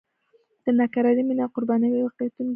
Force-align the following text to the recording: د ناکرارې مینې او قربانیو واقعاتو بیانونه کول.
د 0.63 0.65
ناکرارې 0.79 1.23
مینې 1.27 1.41
او 1.43 1.53
قربانیو 1.55 2.03
واقعاتو 2.03 2.35
بیانونه 2.39 2.47
کول. 2.47 2.49